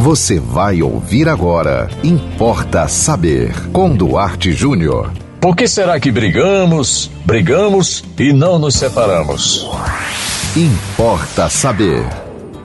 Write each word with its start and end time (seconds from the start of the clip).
Você 0.00 0.40
vai 0.40 0.80
ouvir 0.80 1.28
agora. 1.28 1.86
Importa 2.02 2.88
saber. 2.88 3.52
Com 3.70 3.94
Duarte 3.94 4.50
Júnior. 4.50 5.12
Por 5.38 5.54
que 5.54 5.68
será 5.68 6.00
que 6.00 6.10
brigamos, 6.10 7.10
brigamos 7.26 8.02
e 8.18 8.32
não 8.32 8.58
nos 8.58 8.76
separamos? 8.76 9.68
Importa 10.56 11.50
saber. 11.50 12.02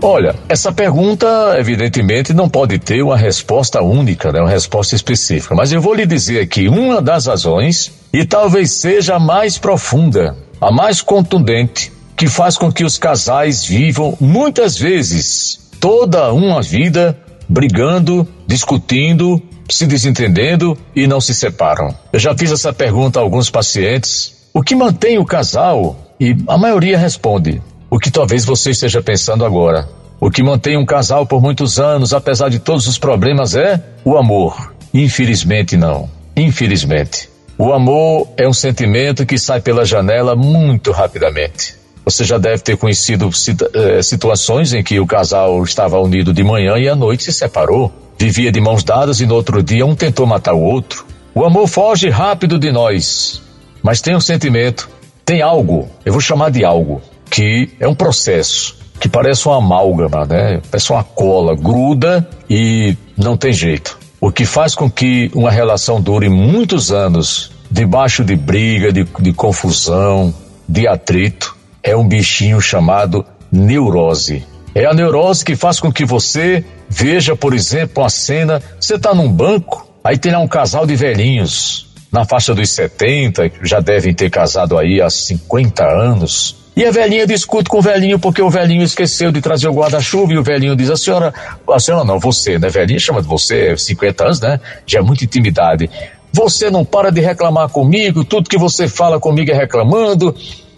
Olha, 0.00 0.36
essa 0.48 0.70
pergunta, 0.70 1.26
evidentemente, 1.58 2.32
não 2.32 2.48
pode 2.48 2.78
ter 2.78 3.02
uma 3.02 3.16
resposta 3.16 3.82
única, 3.82 4.30
né? 4.30 4.38
uma 4.38 4.48
resposta 4.48 4.94
específica. 4.94 5.56
Mas 5.56 5.72
eu 5.72 5.80
vou 5.80 5.92
lhe 5.92 6.06
dizer 6.06 6.38
aqui 6.38 6.68
uma 6.68 7.02
das 7.02 7.26
razões, 7.26 7.90
e 8.12 8.24
talvez 8.24 8.70
seja 8.70 9.16
a 9.16 9.20
mais 9.20 9.58
profunda, 9.58 10.36
a 10.60 10.70
mais 10.70 11.02
contundente, 11.02 11.92
que 12.16 12.28
faz 12.28 12.56
com 12.56 12.70
que 12.70 12.84
os 12.84 12.96
casais 12.96 13.64
vivam 13.64 14.16
muitas 14.20 14.78
vezes 14.78 15.64
toda 15.80 16.32
uma 16.32 16.62
vida 16.62 17.18
brigando, 17.48 18.26
discutindo, 18.46 19.42
se 19.68 19.86
desentendendo 19.86 20.76
e 20.94 21.06
não 21.06 21.20
se 21.20 21.34
separam. 21.34 21.94
Eu 22.12 22.18
já 22.18 22.36
fiz 22.36 22.52
essa 22.52 22.72
pergunta 22.72 23.18
a 23.18 23.22
alguns 23.22 23.50
pacientes. 23.50 24.48
O 24.52 24.62
que 24.62 24.74
mantém 24.74 25.18
o 25.18 25.24
casal? 25.24 25.96
E 26.20 26.36
a 26.46 26.56
maioria 26.56 26.98
responde: 26.98 27.60
o 27.90 27.98
que 27.98 28.10
talvez 28.10 28.44
você 28.44 28.70
esteja 28.70 29.02
pensando 29.02 29.44
agora. 29.44 29.88
O 30.20 30.30
que 30.30 30.42
mantém 30.42 30.76
um 30.78 30.86
casal 30.86 31.26
por 31.26 31.42
muitos 31.42 31.78
anos, 31.78 32.14
apesar 32.14 32.48
de 32.48 32.58
todos 32.58 32.86
os 32.86 32.98
problemas, 32.98 33.54
é 33.54 33.82
o 34.04 34.16
amor. 34.16 34.72
Infelizmente, 34.92 35.76
não. 35.76 36.08
Infelizmente. 36.36 37.28
O 37.58 37.72
amor 37.72 38.28
é 38.36 38.48
um 38.48 38.52
sentimento 38.52 39.26
que 39.26 39.38
sai 39.38 39.60
pela 39.60 39.84
janela 39.84 40.34
muito 40.34 40.92
rapidamente. 40.92 41.76
Você 42.04 42.22
já 42.22 42.36
deve 42.36 42.62
ter 42.62 42.76
conhecido 42.76 43.30
eh, 43.74 44.02
situações 44.02 44.74
em 44.74 44.82
que 44.82 45.00
o 45.00 45.06
casal 45.06 45.62
estava 45.64 45.98
unido 45.98 46.32
de 46.32 46.44
manhã 46.44 46.76
e 46.76 46.88
à 46.88 46.94
noite 46.94 47.24
se 47.24 47.32
separou. 47.32 47.92
Vivia 48.18 48.52
de 48.52 48.60
mãos 48.60 48.84
dadas 48.84 49.20
e 49.20 49.26
no 49.26 49.34
outro 49.34 49.62
dia 49.62 49.86
um 49.86 49.94
tentou 49.94 50.26
matar 50.26 50.54
o 50.54 50.60
outro. 50.60 51.06
O 51.34 51.44
amor 51.44 51.66
foge 51.66 52.08
rápido 52.10 52.58
de 52.58 52.70
nós, 52.70 53.42
mas 53.82 54.00
tem 54.00 54.14
um 54.14 54.20
sentimento, 54.20 54.88
tem 55.24 55.42
algo, 55.42 55.88
eu 56.04 56.12
vou 56.12 56.20
chamar 56.20 56.50
de 56.50 56.64
algo, 56.64 57.02
que 57.28 57.70
é 57.80 57.88
um 57.88 57.94
processo, 57.94 58.76
que 59.00 59.08
parece 59.08 59.46
uma 59.48 59.56
amálgama, 59.56 60.24
né? 60.26 60.60
Parece 60.70 60.92
uma 60.92 61.02
cola, 61.02 61.56
gruda 61.56 62.28
e 62.48 62.96
não 63.16 63.36
tem 63.36 63.52
jeito. 63.52 63.98
O 64.20 64.30
que 64.30 64.44
faz 64.44 64.74
com 64.74 64.88
que 64.88 65.30
uma 65.34 65.50
relação 65.50 66.00
dure 66.00 66.28
muitos 66.28 66.92
anos, 66.92 67.50
debaixo 67.70 68.24
de 68.24 68.36
briga, 68.36 68.92
de, 68.92 69.04
de 69.04 69.32
confusão, 69.32 70.32
de 70.68 70.86
atrito, 70.86 71.53
é 71.84 71.94
um 71.94 72.08
bichinho 72.08 72.60
chamado 72.62 73.24
neurose. 73.52 74.42
É 74.74 74.86
a 74.86 74.94
neurose 74.94 75.44
que 75.44 75.54
faz 75.54 75.78
com 75.78 75.92
que 75.92 76.04
você 76.04 76.64
veja, 76.88 77.36
por 77.36 77.54
exemplo, 77.54 78.02
uma 78.02 78.08
cena, 78.08 78.60
você 78.80 78.94
está 78.94 79.14
num 79.14 79.30
banco, 79.30 79.86
aí 80.02 80.16
tem 80.16 80.32
lá 80.32 80.38
um 80.38 80.48
casal 80.48 80.86
de 80.86 80.96
velhinhos, 80.96 81.86
na 82.10 82.24
faixa 82.24 82.54
dos 82.54 82.70
70, 82.70 83.52
já 83.62 83.80
devem 83.80 84.14
ter 84.14 84.30
casado 84.30 84.78
aí 84.78 85.00
há 85.00 85.10
50 85.10 85.84
anos. 85.84 86.56
E 86.76 86.84
a 86.84 86.90
velhinha 86.90 87.26
discute 87.26 87.68
com 87.68 87.78
o 87.78 87.82
velhinho 87.82 88.18
porque 88.18 88.42
o 88.42 88.50
velhinho 88.50 88.82
esqueceu 88.82 89.30
de 89.30 89.40
trazer 89.40 89.68
o 89.68 89.74
guarda-chuva 89.74 90.32
e 90.32 90.38
o 90.38 90.42
velhinho 90.42 90.74
diz: 90.74 90.90
A 90.90 90.96
senhora, 90.96 91.32
a 91.70 91.78
senhora 91.78 92.04
não, 92.04 92.18
você, 92.18 92.58
né? 92.58 92.68
Velhinha 92.68 92.98
chama 92.98 93.22
de 93.22 93.28
você, 93.28 93.76
50 93.76 94.24
anos, 94.24 94.40
né? 94.40 94.60
Já 94.84 94.98
é 94.98 95.02
muita 95.02 95.24
intimidade. 95.24 95.88
Você 96.32 96.70
não 96.70 96.84
para 96.84 97.10
de 97.10 97.20
reclamar 97.20 97.68
comigo, 97.68 98.24
tudo 98.24 98.50
que 98.50 98.58
você 98.58 98.88
fala 98.88 99.20
comigo 99.20 99.52
é 99.52 99.54
reclamando. 99.54 100.34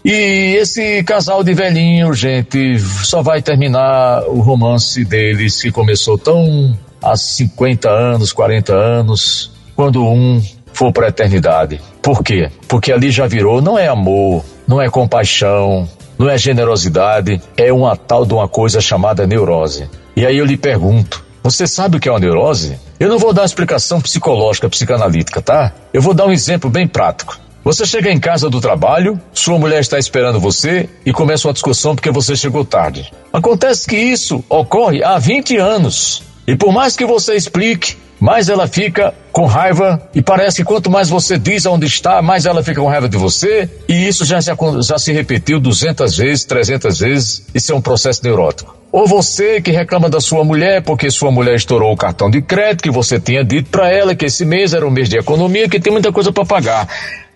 E 0.09 0.55
esse 0.55 1.03
casal 1.03 1.43
de 1.43 1.53
velhinho, 1.53 2.13
gente, 2.13 2.79
só 2.79 3.21
vai 3.21 3.41
terminar 3.41 4.23
o 4.29 4.39
romance 4.39 5.03
deles 5.03 5.61
que 5.61 5.69
começou 5.69 6.17
tão 6.17 6.79
há 7.03 7.17
50 7.17 7.89
anos, 7.89 8.31
40 8.31 8.73
anos, 8.73 9.51
quando 9.75 10.01
um 10.07 10.41
for 10.71 10.93
para 10.93 11.07
a 11.07 11.09
eternidade. 11.09 11.81
Por 12.01 12.23
quê? 12.23 12.49
Porque 12.69 12.93
ali 12.93 13.11
já 13.11 13.27
virou, 13.27 13.61
não 13.61 13.77
é 13.77 13.89
amor, 13.89 14.45
não 14.65 14.81
é 14.81 14.89
compaixão, 14.89 15.85
não 16.17 16.29
é 16.29 16.37
generosidade, 16.37 17.41
é 17.57 17.73
uma 17.73 17.97
tal 17.97 18.25
de 18.25 18.33
uma 18.33 18.47
coisa 18.47 18.79
chamada 18.79 19.27
neurose. 19.27 19.89
E 20.15 20.25
aí 20.25 20.37
eu 20.37 20.45
lhe 20.45 20.55
pergunto, 20.55 21.21
você 21.43 21.67
sabe 21.67 21.97
o 21.97 21.99
que 21.99 22.07
é 22.07 22.11
uma 22.13 22.19
neurose? 22.21 22.79
Eu 22.97 23.09
não 23.09 23.19
vou 23.19 23.33
dar 23.33 23.41
uma 23.41 23.47
explicação 23.47 23.99
psicológica, 23.99 24.69
psicanalítica, 24.69 25.41
tá? 25.41 25.73
Eu 25.93 26.01
vou 26.01 26.13
dar 26.13 26.27
um 26.27 26.31
exemplo 26.31 26.69
bem 26.69 26.87
prático. 26.87 27.37
Você 27.67 27.85
chega 27.85 28.09
em 28.09 28.17
casa 28.17 28.49
do 28.49 28.61
trabalho, 28.61 29.19
sua 29.33 29.59
mulher 29.59 29.81
está 29.81 29.99
esperando 29.99 30.39
você 30.39 30.87
e 31.05 31.11
começa 31.11 31.49
uma 31.49 31.53
discussão 31.53 31.95
porque 31.95 32.09
você 32.09 32.33
chegou 32.33 32.63
tarde. 32.63 33.11
Acontece 33.33 33.85
que 33.85 33.97
isso 33.97 34.41
ocorre 34.47 35.03
há 35.03 35.19
20 35.19 35.57
anos. 35.57 36.23
E 36.47 36.55
por 36.55 36.71
mais 36.71 36.95
que 36.95 37.05
você 37.05 37.35
explique, 37.35 37.97
mais 38.21 38.47
ela 38.47 38.69
fica 38.69 39.13
com 39.33 39.45
raiva 39.45 40.01
e 40.15 40.21
parece 40.21 40.57
que 40.57 40.63
quanto 40.63 40.89
mais 40.89 41.09
você 41.09 41.37
diz 41.37 41.65
onde 41.65 41.85
está, 41.87 42.21
mais 42.21 42.45
ela 42.45 42.63
fica 42.63 42.79
com 42.79 42.87
raiva 42.87 43.09
de 43.09 43.17
você. 43.17 43.69
E 43.85 44.07
isso 44.07 44.23
já 44.23 44.41
se, 44.41 44.49
já 44.87 44.97
se 44.97 45.11
repetiu 45.11 45.59
200 45.59 46.15
vezes, 46.15 46.45
300 46.45 46.99
vezes. 46.99 47.45
Isso 47.53 47.73
é 47.73 47.75
um 47.75 47.81
processo 47.81 48.21
neurótico. 48.23 48.77
Ou 48.89 49.05
você 49.05 49.61
que 49.61 49.71
reclama 49.71 50.09
da 50.09 50.21
sua 50.21 50.45
mulher 50.45 50.81
porque 50.81 51.11
sua 51.11 51.29
mulher 51.29 51.55
estourou 51.55 51.91
o 51.91 51.97
cartão 51.97 52.29
de 52.29 52.41
crédito 52.41 52.83
que 52.83 52.89
você 52.89 53.19
tinha 53.19 53.43
dito 53.43 53.69
para 53.69 53.91
ela 53.91 54.15
que 54.15 54.25
esse 54.25 54.45
mês 54.45 54.73
era 54.73 54.87
um 54.87 54.89
mês 54.89 55.09
de 55.09 55.17
economia, 55.17 55.67
que 55.67 55.79
tem 55.79 55.91
muita 55.91 56.13
coisa 56.13 56.31
para 56.31 56.45
pagar. 56.45 56.87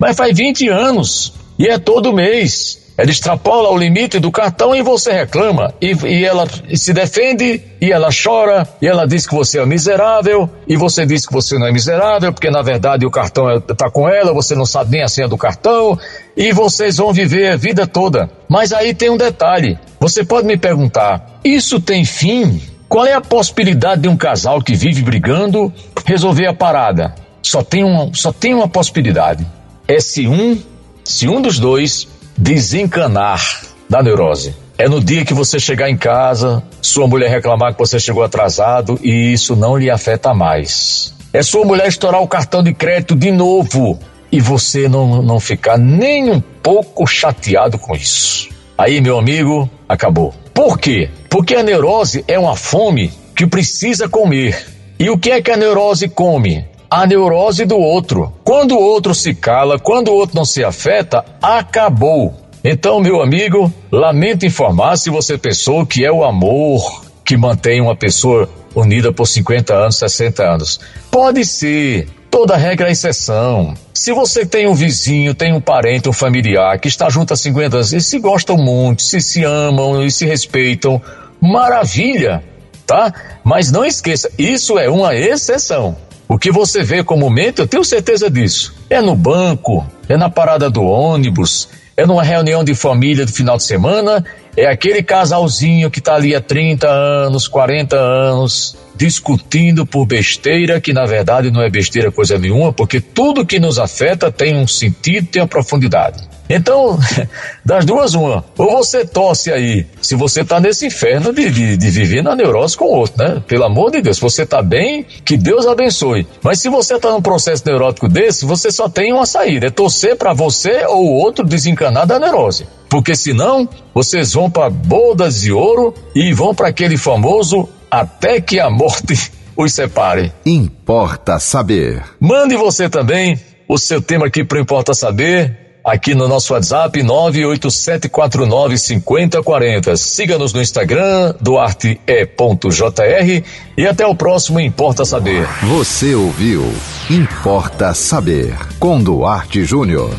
Mas 0.01 0.17
faz 0.17 0.35
20 0.35 0.67
anos 0.67 1.31
e 1.59 1.67
é 1.67 1.77
todo 1.77 2.11
mês. 2.11 2.81
Ela 2.97 3.11
extrapola 3.11 3.69
o 3.69 3.77
limite 3.77 4.19
do 4.19 4.31
cartão 4.31 4.75
e 4.75 4.81
você 4.81 5.11
reclama. 5.11 5.71
E, 5.79 5.93
e 6.07 6.25
ela 6.25 6.47
se 6.73 6.91
defende, 6.91 7.61
e 7.79 7.91
ela 7.91 8.09
chora, 8.11 8.67
e 8.81 8.87
ela 8.87 9.07
diz 9.07 9.27
que 9.27 9.35
você 9.35 9.59
é 9.59 9.65
miserável, 9.65 10.49
e 10.67 10.75
você 10.75 11.05
diz 11.05 11.27
que 11.27 11.31
você 11.31 11.57
não 11.59 11.67
é 11.67 11.71
miserável, 11.71 12.33
porque 12.33 12.49
na 12.49 12.63
verdade 12.63 13.05
o 13.05 13.11
cartão 13.11 13.57
está 13.57 13.91
com 13.91 14.09
ela, 14.09 14.33
você 14.33 14.55
não 14.55 14.65
sabe 14.65 14.91
nem 14.91 15.03
a 15.03 15.07
senha 15.07 15.27
do 15.27 15.37
cartão, 15.37 15.97
e 16.35 16.51
vocês 16.51 16.97
vão 16.97 17.13
viver 17.13 17.51
a 17.51 17.55
vida 17.55 17.85
toda. 17.85 18.27
Mas 18.49 18.73
aí 18.73 18.95
tem 18.95 19.11
um 19.11 19.17
detalhe: 19.17 19.77
você 19.99 20.23
pode 20.23 20.47
me 20.47 20.57
perguntar, 20.57 21.39
isso 21.43 21.79
tem 21.79 22.03
fim? 22.03 22.59
Qual 22.89 23.05
é 23.05 23.13
a 23.13 23.21
possibilidade 23.21 24.01
de 24.01 24.09
um 24.09 24.17
casal 24.17 24.61
que 24.63 24.73
vive 24.73 25.03
brigando 25.03 25.71
resolver 26.05 26.47
a 26.47 26.53
parada? 26.53 27.13
Só 27.41 27.63
tem 27.63 27.83
uma, 27.83 28.09
só 28.13 28.31
tem 28.31 28.53
uma 28.53 28.67
possibilidade. 28.67 29.45
É 29.91 29.99
se 29.99 30.25
um, 30.25 30.57
se 31.03 31.27
um 31.27 31.41
dos 31.41 31.59
dois 31.59 32.07
desencanar 32.37 33.61
da 33.89 34.01
neurose. 34.01 34.55
É 34.77 34.87
no 34.87 35.03
dia 35.03 35.25
que 35.25 35.33
você 35.33 35.59
chegar 35.59 35.89
em 35.89 35.97
casa, 35.97 36.63
sua 36.81 37.07
mulher 37.07 37.29
reclamar 37.29 37.73
que 37.73 37.79
você 37.79 37.99
chegou 37.99 38.23
atrasado 38.23 38.97
e 39.03 39.33
isso 39.33 39.53
não 39.53 39.75
lhe 39.75 39.89
afeta 39.89 40.33
mais. 40.33 41.13
É 41.33 41.43
sua 41.43 41.65
mulher 41.65 41.87
estourar 41.87 42.21
o 42.21 42.27
cartão 42.27 42.63
de 42.63 42.73
crédito 42.73 43.17
de 43.17 43.33
novo 43.33 43.99
e 44.31 44.39
você 44.39 44.87
não, 44.87 45.21
não 45.21 45.41
ficar 45.41 45.77
nem 45.77 46.31
um 46.31 46.39
pouco 46.39 47.05
chateado 47.05 47.77
com 47.77 47.93
isso. 47.93 48.47
Aí, 48.77 49.01
meu 49.01 49.19
amigo, 49.19 49.69
acabou. 49.89 50.33
Por 50.53 50.79
quê? 50.79 51.09
Porque 51.29 51.53
a 51.53 51.63
neurose 51.63 52.23
é 52.29 52.39
uma 52.39 52.55
fome 52.55 53.11
que 53.35 53.45
precisa 53.45 54.07
comer. 54.07 54.57
E 54.97 55.09
o 55.09 55.17
que 55.17 55.31
é 55.31 55.41
que 55.41 55.51
a 55.51 55.57
neurose 55.57 56.07
come? 56.07 56.65
A 56.89 57.05
neurose 57.05 57.65
do 57.65 57.77
outro. 57.77 58.33
Quando 58.51 58.73
o 58.73 58.81
outro 58.81 59.15
se 59.15 59.33
cala, 59.33 59.79
quando 59.79 60.09
o 60.09 60.13
outro 60.13 60.35
não 60.35 60.43
se 60.43 60.61
afeta, 60.61 61.23
acabou. 61.41 62.33
Então, 62.61 62.99
meu 62.99 63.21
amigo, 63.21 63.71
lamento 63.89 64.45
informar 64.45 64.97
se 64.97 65.09
você 65.09 65.37
pensou 65.37 65.85
que 65.85 66.03
é 66.03 66.11
o 66.11 66.25
amor 66.25 67.01
que 67.23 67.37
mantém 67.37 67.79
uma 67.79 67.95
pessoa 67.95 68.49
unida 68.75 69.13
por 69.13 69.25
50 69.25 69.73
anos, 69.73 69.95
60 69.95 70.43
anos. 70.43 70.81
Pode 71.09 71.45
ser, 71.45 72.09
toda 72.29 72.57
regra 72.57 72.89
é 72.89 72.91
exceção. 72.91 73.73
Se 73.93 74.11
você 74.11 74.45
tem 74.45 74.67
um 74.67 74.73
vizinho, 74.75 75.33
tem 75.33 75.53
um 75.53 75.61
parente, 75.61 76.09
um 76.09 76.13
familiar 76.13 76.77
que 76.77 76.89
está 76.89 77.09
junto 77.09 77.33
há 77.33 77.37
50 77.37 77.77
anos 77.77 77.93
e 77.93 78.01
se 78.01 78.19
gostam 78.19 78.57
muito, 78.57 79.01
se 79.01 79.21
se 79.21 79.45
amam 79.45 80.03
e 80.03 80.11
se 80.11 80.25
respeitam, 80.25 81.01
maravilha, 81.39 82.43
tá? 82.85 83.13
Mas 83.45 83.71
não 83.71 83.85
esqueça, 83.85 84.29
isso 84.37 84.77
é 84.77 84.89
uma 84.89 85.15
exceção. 85.15 85.95
O 86.31 86.37
que 86.37 86.49
você 86.49 86.81
vê 86.81 87.03
comumente, 87.03 87.59
eu 87.59 87.67
tenho 87.67 87.83
certeza 87.83 88.31
disso. 88.31 88.73
É 88.89 89.01
no 89.01 89.17
banco, 89.17 89.85
é 90.07 90.15
na 90.15 90.29
parada 90.29 90.69
do 90.69 90.81
ônibus, 90.81 91.67
é 91.97 92.05
numa 92.05 92.23
reunião 92.23 92.63
de 92.63 92.73
família 92.73 93.25
do 93.25 93.33
final 93.33 93.57
de 93.57 93.63
semana, 93.63 94.23
é 94.55 94.65
aquele 94.65 95.03
casalzinho 95.03 95.91
que 95.91 95.99
está 95.99 96.15
ali 96.15 96.33
há 96.33 96.39
30 96.39 96.87
anos, 96.87 97.49
40 97.49 97.97
anos, 97.97 98.77
discutindo 98.95 99.85
por 99.85 100.05
besteira, 100.05 100.79
que 100.79 100.93
na 100.93 101.05
verdade 101.05 101.51
não 101.51 101.61
é 101.61 101.69
besteira 101.69 102.09
coisa 102.13 102.39
nenhuma, 102.39 102.71
porque 102.71 103.01
tudo 103.01 103.45
que 103.45 103.59
nos 103.59 103.77
afeta 103.77 104.31
tem 104.31 104.55
um 104.55 104.65
sentido, 104.65 105.27
tem 105.27 105.41
uma 105.41 105.49
profundidade. 105.49 106.23
Então, 106.53 106.99
das 107.63 107.85
duas, 107.85 108.13
uma. 108.13 108.43
Ou 108.57 108.71
você 108.71 109.05
torce 109.05 109.51
aí, 109.51 109.85
se 110.01 110.15
você 110.15 110.43
tá 110.43 110.59
nesse 110.59 110.85
inferno 110.85 111.31
de, 111.31 111.49
de, 111.49 111.77
de 111.77 111.89
viver 111.89 112.21
na 112.21 112.35
neurose 112.35 112.75
com 112.75 112.85
o 112.85 112.95
outro, 112.95 113.23
né? 113.23 113.41
Pelo 113.47 113.63
amor 113.63 113.91
de 113.91 114.01
Deus, 114.01 114.17
se 114.17 114.21
você 114.21 114.45
tá 114.45 114.61
bem, 114.61 115.05
que 115.23 115.37
Deus 115.37 115.65
abençoe. 115.65 116.27
Mas 116.43 116.59
se 116.59 116.69
você 116.69 116.99
tá 116.99 117.11
num 117.11 117.21
processo 117.21 117.63
neurótico 117.65 118.09
desse, 118.09 118.45
você 118.45 118.69
só 118.71 118.89
tem 118.89 119.13
uma 119.13 119.25
saída: 119.25 119.67
é 119.67 119.69
torcer 119.69 120.17
para 120.17 120.33
você 120.33 120.85
ou 120.85 121.05
o 121.05 121.13
outro 121.13 121.45
desencanar 121.45 122.05
da 122.05 122.19
neurose. 122.19 122.67
Porque 122.89 123.15
senão, 123.15 123.69
vocês 123.93 124.33
vão 124.33 124.51
para 124.51 124.69
bodas 124.69 125.41
de 125.41 125.53
ouro 125.53 125.93
e 126.13 126.33
vão 126.33 126.53
para 126.53 126.67
aquele 126.67 126.97
famoso 126.97 127.69
até 127.89 128.41
que 128.41 128.59
a 128.59 128.69
morte 128.69 129.31
os 129.55 129.73
separe. 129.73 130.33
Importa 130.45 131.39
saber. 131.39 132.03
Mande 132.19 132.57
você 132.57 132.89
também 132.89 133.39
o 133.67 133.77
seu 133.77 134.01
tema 134.01 134.27
aqui 134.27 134.43
para 134.43 134.59
Importa 134.59 134.93
Saber 134.93 135.70
aqui 135.83 136.15
no 136.15 136.27
nosso 136.27 136.53
WhatsApp 136.53 137.01
987495040. 137.01 139.95
Siga-nos 139.95 140.53
no 140.53 140.61
Instagram, 140.61 141.33
duarte.jr 141.41 143.43
e 143.77 143.87
até 143.87 144.05
o 144.05 144.13
próximo 144.15 144.59
Importa 144.59 145.05
Saber. 145.05 145.47
Você 145.63 146.13
ouviu 146.15 146.69
Importa 147.09 147.93
Saber 147.93 148.57
com 148.79 149.01
Duarte 149.01 149.63
Júnior. 149.63 150.11